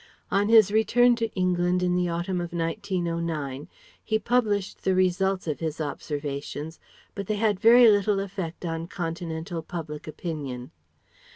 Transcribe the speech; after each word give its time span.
On 0.31 0.49
his 0.49 0.71
return 0.71 1.15
to 1.17 1.31
England 1.35 1.83
in 1.83 1.93
the 1.93 2.09
autumn 2.09 2.41
of 2.41 2.51
1909, 2.53 3.67
he 4.03 4.17
published 4.17 4.83
the 4.83 4.95
results 4.95 5.45
of 5.45 5.59
his 5.59 5.79
observations; 5.79 6.79
but 7.13 7.27
they 7.27 7.35
had 7.35 7.59
very 7.59 7.87
little 7.87 8.19
effect 8.19 8.65
on 8.65 8.87
continental 8.87 9.61
public 9.61 10.07
opinion. 10.07 10.71